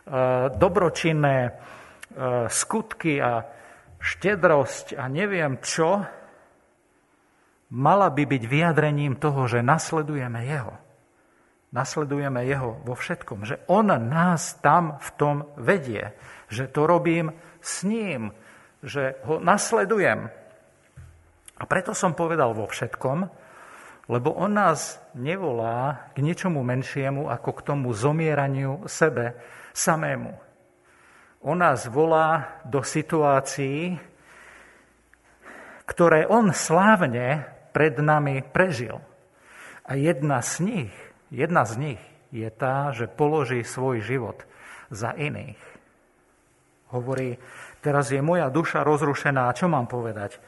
[0.04, 1.52] E, dobročinné e,
[2.52, 3.48] skutky a
[3.96, 6.04] štedrosť a neviem čo,
[7.72, 10.76] mala by byť vyjadrením toho, že nasledujeme Jeho.
[11.74, 13.42] Nasledujeme Jeho vo všetkom.
[13.42, 16.14] Že On nás tam v tom vedie.
[16.46, 18.30] Že to robím s ním.
[18.86, 20.30] Že ho nasledujem.
[21.58, 23.18] A preto som povedal vo všetkom,
[24.10, 29.38] lebo on nás nevolá k ničomu menšiemu ako k tomu zomieraniu sebe,
[29.72, 30.34] samému.
[31.44, 33.96] On nás volá do situácií,
[35.84, 39.00] ktoré on slávne pred nami prežil.
[39.84, 40.94] A jedna z nich,
[41.34, 44.42] jedna z nich je tá, že položí svoj život
[44.94, 45.58] za iných.
[46.94, 47.34] Hovorí,
[47.82, 50.38] teraz je moja duša rozrušená, čo mám povedať?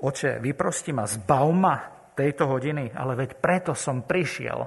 [0.00, 1.76] Oče, vyprosti ma, zbav ma
[2.16, 4.64] tejto hodiny, ale veď preto som prišiel,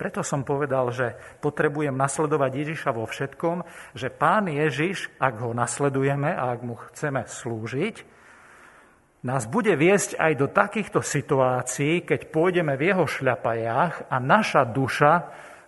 [0.00, 1.12] preto som povedal, že
[1.44, 3.56] potrebujem nasledovať Ježiša vo všetkom,
[3.92, 8.19] že pán Ježiš, ak ho nasledujeme a ak mu chceme slúžiť,
[9.20, 15.12] nás bude viesť aj do takýchto situácií, keď pôjdeme v jeho šľapajách a naša duša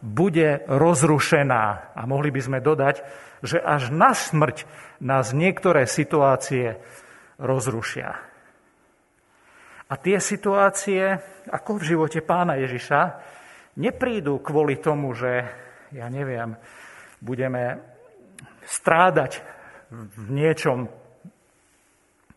[0.01, 1.95] bude rozrušená.
[1.95, 3.05] A mohli by sme dodať,
[3.45, 4.65] že až na smrť
[5.05, 6.81] nás niektoré situácie
[7.37, 8.17] rozrušia.
[9.93, 11.21] A tie situácie,
[11.53, 13.01] ako v živote pána Ježiša,
[13.77, 15.45] neprídu kvôli tomu, že,
[15.93, 16.57] ja neviem,
[17.21, 17.85] budeme
[18.65, 19.45] strádať
[19.93, 20.89] v niečom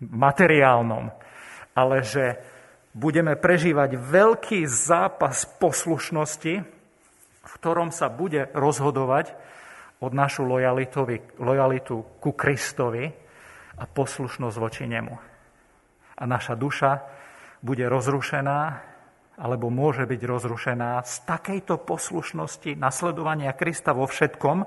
[0.09, 1.09] materiálnom,
[1.75, 2.39] ale že
[2.95, 6.53] budeme prežívať veľký zápas poslušnosti,
[7.45, 9.35] v ktorom sa bude rozhodovať
[9.99, 13.11] od našu lojalitu, ku Kristovi
[13.75, 15.15] a poslušnosť voči nemu.
[16.15, 16.91] A naša duša
[17.59, 18.59] bude rozrušená,
[19.35, 24.57] alebo môže byť rozrušená z takejto poslušnosti nasledovania Krista vo všetkom,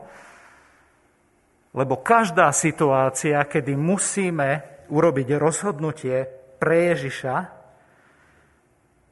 [1.72, 6.16] lebo každá situácia, kedy musíme urobiť rozhodnutie
[6.58, 7.36] pre Ježiša,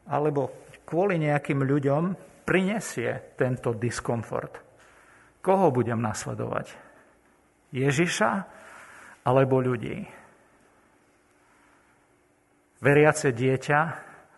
[0.07, 2.03] alebo kvôli nejakým ľuďom
[2.47, 4.63] prinesie tento diskomfort.
[5.43, 6.75] Koho budem nasledovať?
[7.75, 8.31] Ježiša
[9.27, 10.07] alebo ľudí?
[12.77, 13.79] Veriace dieťa,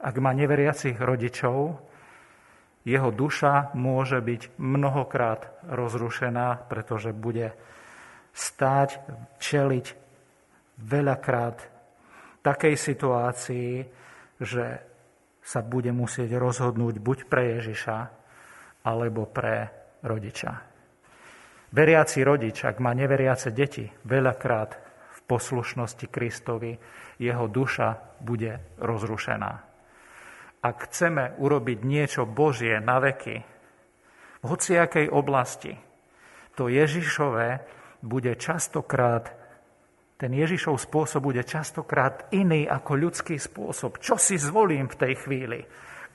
[0.01, 1.85] ak má neveriacich rodičov,
[2.89, 7.53] jeho duša môže byť mnohokrát rozrušená, pretože bude
[8.33, 9.03] stáť,
[9.43, 10.08] čeliť
[10.79, 11.59] veľakrát
[12.43, 13.71] takej situácii,
[14.39, 14.67] že
[15.43, 17.97] sa bude musieť rozhodnúť buď pre Ježiša,
[18.85, 19.69] alebo pre
[20.05, 20.53] rodiča.
[21.69, 24.71] Veriaci rodič, ak má neveriace deti, veľakrát
[25.13, 26.73] v poslušnosti Kristovi,
[27.21, 29.53] jeho duša bude rozrušená.
[30.65, 33.37] Ak chceme urobiť niečo Božie na veky,
[34.39, 35.75] v hociakej oblasti,
[36.55, 37.63] to Ježišové
[38.03, 39.38] bude častokrát
[40.19, 44.03] ten Ježišov spôsob bude častokrát iný ako ľudský spôsob.
[44.03, 45.63] Čo si zvolím v tej chvíli?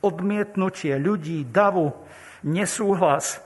[0.04, 1.96] Odmietnutie ľudí, davu,
[2.44, 3.40] nesúhlas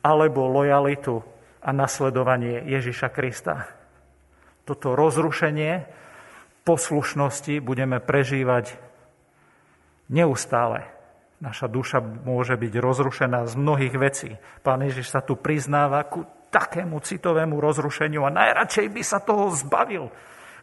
[0.00, 1.20] alebo lojalitu
[1.60, 3.68] a nasledovanie Ježiša Krista.
[4.64, 5.84] Toto rozrušenie
[6.64, 8.80] poslušnosti budeme prežívať
[10.08, 10.88] neustále.
[11.44, 14.30] Naša duša môže byť rozrušená z mnohých vecí.
[14.64, 20.10] Pán Ježiš sa tu priznáva ku takému citovému rozrušeniu a najradšej by sa toho zbavil.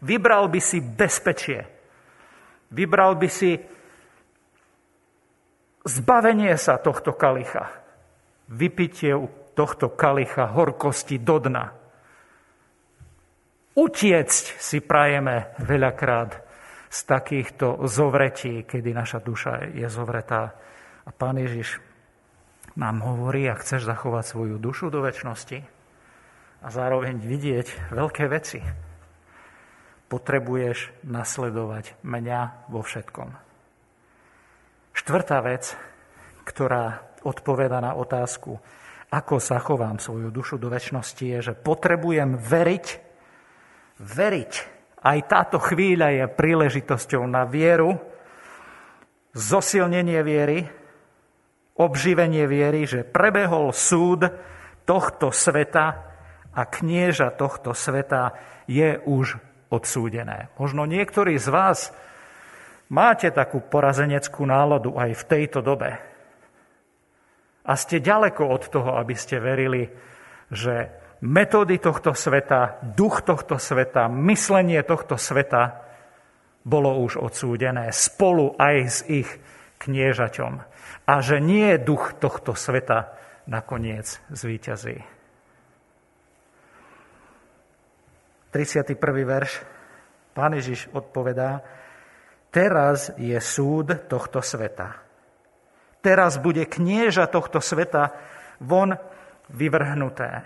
[0.04, 1.66] Vybral by si bezpečie.
[2.70, 3.56] Vybral by si
[5.88, 7.72] zbavenie sa tohto kalicha.
[8.52, 9.16] Vypitie
[9.56, 11.66] tohto kalicha horkosti do dna.
[13.78, 16.32] Utiecť si prajeme veľakrát
[16.88, 20.56] z takýchto zovretí, kedy naša duša je zovretá.
[21.08, 21.80] A Pán Ježiš
[22.78, 25.77] nám hovorí, ak chceš zachovať svoju dušu do väčšnosti,
[26.62, 28.60] a zároveň vidieť veľké veci.
[30.08, 33.30] Potrebuješ nasledovať mňa vo všetkom.
[34.98, 35.78] Štvrtá vec,
[36.48, 38.58] ktorá odpoveda na otázku,
[39.08, 42.86] ako sa svoju dušu do väčšnosti, je, že potrebujem veriť,
[44.00, 44.54] veriť.
[45.04, 47.96] Aj táto chvíľa je príležitosťou na vieru,
[49.32, 50.66] zosilnenie viery,
[51.78, 54.26] obživenie viery, že prebehol súd
[54.84, 56.07] tohto sveta
[56.58, 58.34] a knieža tohto sveta
[58.66, 59.38] je už
[59.70, 60.50] odsúdené.
[60.58, 61.94] Možno niektorí z vás
[62.90, 66.02] máte takú porazeneckú náladu aj v tejto dobe.
[67.68, 69.86] A ste ďaleko od toho, aby ste verili,
[70.50, 70.90] že
[71.22, 75.86] metódy tohto sveta, duch tohto sveta, myslenie tohto sveta
[76.64, 79.30] bolo už odsúdené spolu aj s ich
[79.84, 80.54] kniežaťom.
[81.08, 83.14] A že nie duch tohto sveta
[83.48, 85.17] nakoniec zvíťazí.
[88.58, 88.98] 31.
[89.22, 89.62] verš,
[90.34, 91.62] pán Ježiš odpovedá,
[92.50, 94.98] teraz je súd tohto sveta.
[96.02, 98.18] Teraz bude knieža tohto sveta
[98.58, 98.98] von
[99.54, 100.42] vyvrhnuté.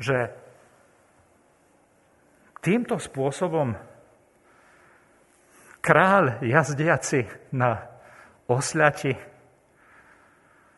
[0.00, 0.32] Že
[2.64, 3.76] týmto spôsobom
[5.84, 7.92] kráľ jazdiaci na
[8.48, 9.12] osľati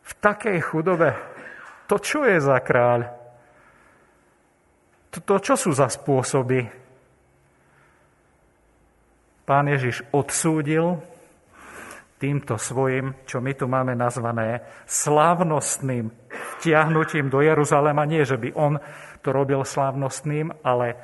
[0.02, 1.14] v takej chudobe,
[1.86, 3.21] to čo je za kráľ?
[5.12, 6.64] To čo sú za spôsoby?
[9.44, 10.96] Pán Ježiš odsúdil
[12.16, 16.08] týmto svojim, čo my tu máme nazvané, slávnostným
[16.56, 18.08] vtiahnutím do Jeruzalema.
[18.08, 18.80] Nie, že by on
[19.20, 20.96] to robil slávnostným, ale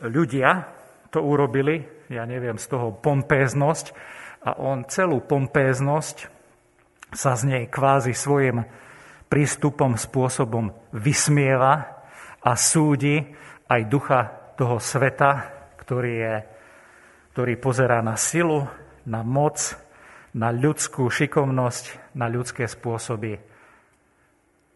[0.00, 0.70] ľudia
[1.12, 3.92] to urobili, ja neviem, z toho pompéznosť
[4.48, 6.30] a on celú pompéznosť
[7.12, 8.64] sa z nej kvázi svojim
[9.28, 11.99] prístupom, spôsobom vysmieva
[12.40, 13.20] a súdi
[13.68, 14.20] aj ducha
[14.56, 15.30] toho sveta,
[15.80, 16.34] ktorý je
[17.30, 18.66] ktorý pozerá na silu,
[19.06, 19.78] na moc,
[20.34, 23.38] na ľudskú šikovnosť, na ľudské spôsoby.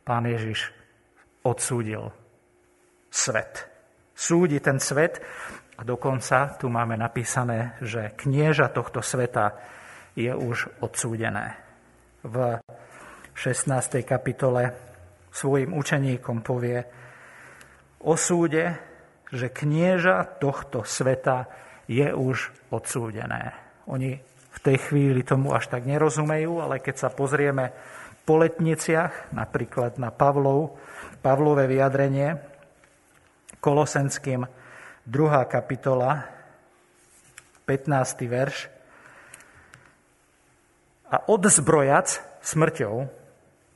[0.07, 0.71] Pán Ježiš
[1.43, 2.09] odsúdil
[3.11, 3.67] svet.
[4.15, 5.19] Súdi ten svet
[5.75, 9.59] a dokonca tu máme napísané, že knieža tohto sveta
[10.15, 11.59] je už odsúdené.
[12.23, 12.63] V
[13.35, 14.07] 16.
[14.07, 14.71] kapitole
[15.35, 16.81] svojim učeníkom povie
[18.05, 18.77] o súde,
[19.33, 21.49] že knieža tohto sveta
[21.89, 23.57] je už odsúdené.
[23.89, 24.21] Oni
[24.55, 27.75] v tej chvíli tomu až tak nerozumejú, ale keď sa pozrieme
[28.25, 30.77] po letniciach, napríklad na Pavlov,
[31.21, 32.41] Pavlové vyjadrenie,
[33.61, 34.45] Kolosenským
[35.09, 35.45] 2.
[35.49, 36.25] kapitola,
[37.65, 38.29] 15.
[38.29, 38.69] verš.
[41.09, 43.09] A odzbrojac smrťou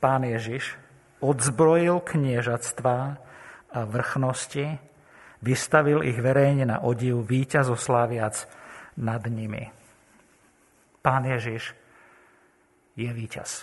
[0.00, 0.76] pán Ježiš
[1.20, 3.27] odzbrojil kniežatstva
[3.72, 4.80] a vrchnosti,
[5.44, 8.48] vystavil ich verejne na odiv víťazosláviac
[8.98, 9.70] nad nimi.
[10.98, 11.74] Pán Ježiš
[12.98, 13.62] je víťaz.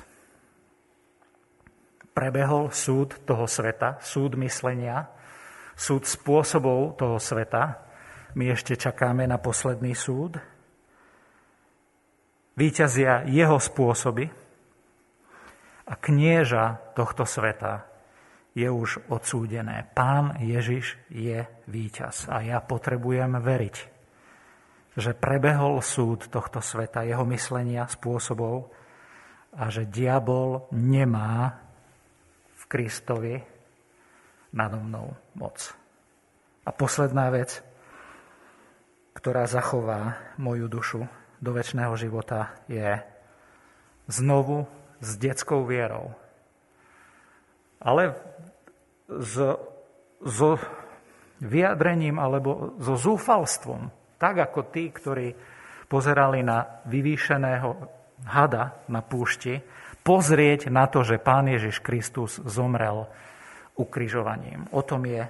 [2.15, 5.11] Prebehol súd toho sveta, súd myslenia,
[5.75, 7.83] súd spôsobov toho sveta.
[8.39, 10.39] My ešte čakáme na posledný súd.
[12.55, 14.31] Výťazia jeho spôsoby
[15.85, 17.94] a knieža tohto sveta
[18.55, 19.83] je už odsúdené.
[19.91, 23.75] Pán Ježiš je víťaz a ja potrebujem veriť,
[24.95, 28.71] že prebehol súd tohto sveta, jeho myslenia, spôsobov
[29.59, 31.59] a že diabol nemá
[32.55, 33.35] v Kristovi
[34.55, 35.59] nado mnou moc.
[36.63, 37.59] A posledná vec,
[39.19, 41.03] ktorá zachová moju dušu
[41.43, 43.03] do väčšného života, je
[44.07, 44.63] znovu
[45.03, 46.15] s detskou vierou.
[47.85, 48.17] Ale
[49.05, 49.37] s,
[50.25, 50.49] so
[51.39, 55.27] vyjadrením alebo so zúfalstvom, tak ako tí, ktorí
[55.85, 57.69] pozerali na vyvýšeného
[58.25, 59.61] hada na púšti,
[60.01, 63.05] pozrieť na to, že Pán Ježiš Kristus zomrel
[63.77, 64.71] ukrižovaním.
[64.73, 65.21] O tom je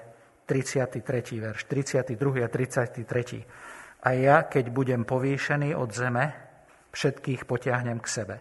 [0.45, 1.01] 33.
[1.41, 2.45] verš, 32.
[2.45, 4.05] a 33.
[4.05, 6.29] A ja, keď budem povýšený od zeme,
[6.93, 8.35] všetkých potiahnem k sebe.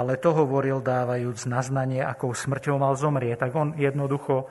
[0.00, 3.44] Ale to hovoril dávajúc naznanie, akou smrťou mal zomrieť.
[3.44, 4.48] Tak on jednoducho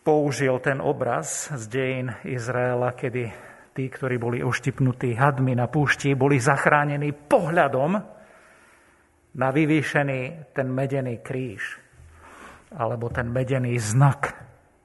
[0.00, 3.28] použil ten obraz z dejín Izraela, kedy
[3.76, 7.90] tí, ktorí boli uštipnutí hadmi na púšti, boli zachránení pohľadom
[9.36, 11.76] na vyvýšený ten medený kríž
[12.80, 14.32] alebo ten medený znak.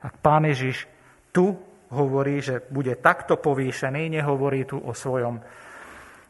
[0.03, 0.84] Ak pán Ježiš
[1.32, 1.55] tu
[1.95, 5.39] hovorí, že bude takto povýšený, nehovorí tu o svojom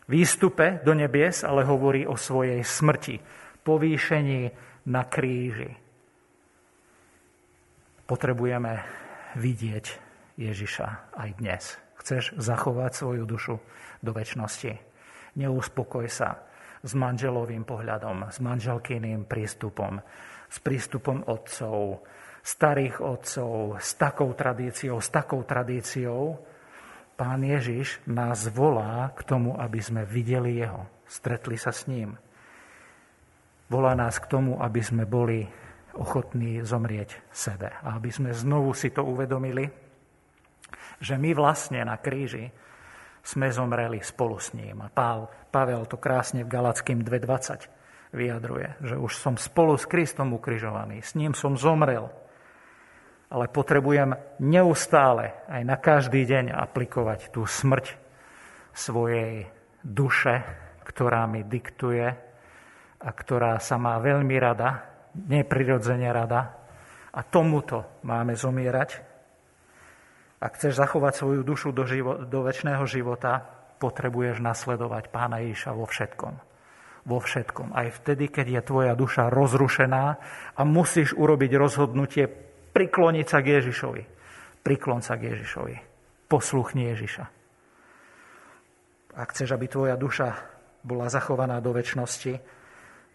[0.08, 3.20] výstupe do nebies, ale hovorí o svojej smrti,
[3.64, 4.41] povýšení
[4.89, 5.72] na kríži.
[8.04, 8.84] Potrebujeme
[9.39, 9.86] vidieť
[10.36, 11.64] Ježiša aj dnes.
[12.04, 13.56] Chceš zachovať svoju dušu
[14.04, 14.76] do väčšnosti.
[15.39, 16.43] Neuspokoj sa
[16.84, 20.04] s manželovým pohľadom, s manželkyným prístupom,
[20.51, 22.04] s prístupom otcov,
[22.43, 26.43] starých otcov, s takou tradíciou, s takou tradíciou.
[27.14, 32.18] Pán Ježiš nás volá k tomu, aby sme videli Jeho, stretli sa s ním.
[33.70, 35.45] Volá nás k tomu, aby sme boli
[35.93, 37.70] ochotní zomrieť sebe.
[37.70, 39.70] A aby sme znovu si to uvedomili,
[40.97, 42.49] že my vlastne na kríži
[43.24, 44.84] sme zomreli spolu s ním.
[44.84, 44.89] A
[45.53, 47.70] Pavel to krásne v Galackým 2.20
[48.14, 52.14] vyjadruje, že už som spolu s Kristom ukrižovaný, s ním som zomrel,
[53.34, 54.13] ale potrebujem
[54.45, 57.97] neustále, aj na každý deň aplikovať tú smrť
[58.77, 59.49] svojej
[59.81, 60.45] duše,
[60.86, 62.05] ktorá mi diktuje
[63.01, 64.86] a ktorá sa má veľmi rada,
[65.17, 66.61] neprirodzene rada.
[67.13, 69.01] A tomuto máme zomierať.
[70.38, 73.41] Ak chceš zachovať svoju dušu do, živo- do väčšného života,
[73.81, 76.53] potrebuješ nasledovať Pána Ježiša vo všetkom
[77.03, 77.75] vo všetkom.
[77.75, 80.05] Aj vtedy, keď je tvoja duša rozrušená
[80.55, 82.31] a musíš urobiť rozhodnutie
[82.74, 84.03] prikloniť sa k Ježišovi.
[84.65, 85.76] Priklon sa k Ježišovi.
[86.28, 87.26] Posluchni Ježiša.
[89.13, 90.34] Ak chceš, aby tvoja duša
[90.82, 92.41] bola zachovaná do väčšnosti,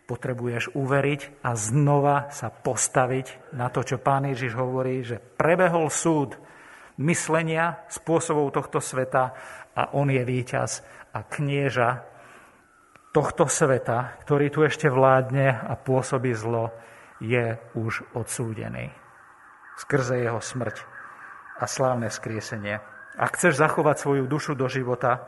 [0.08, 6.38] potrebuješ uveriť a znova sa postaviť na to, čo pán Ježiš hovorí, že prebehol súd
[7.02, 9.36] myslenia, spôsobov tohto sveta
[9.76, 10.80] a on je víťaz
[11.12, 12.08] a knieža
[13.12, 16.72] tohto sveta, ktorý tu ešte vládne a pôsobí zlo,
[17.18, 19.07] je už odsúdený.
[19.78, 20.82] Skrze jeho smrť
[21.58, 22.82] a slávne skriesenie.
[23.18, 25.26] Ak chceš zachovať svoju dušu do života,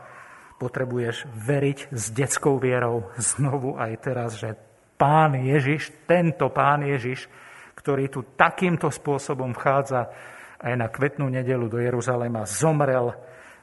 [0.59, 4.55] potrebuješ veriť s detskou vierou znovu aj teraz, že
[5.01, 7.25] Pán Ježiš, tento Pán Ježiš,
[7.73, 10.13] ktorý tu takýmto spôsobom vchádza
[10.61, 13.17] aj na kvetnú nedelu do Jeruzalema, zomrel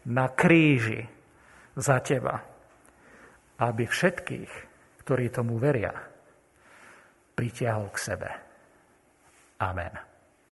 [0.09, 1.05] na kríži
[1.77, 2.41] za teba,
[3.61, 4.51] aby všetkých,
[5.05, 5.93] ktorí tomu veria,
[7.37, 8.29] pritiahol k sebe.
[9.61, 10.16] Amen.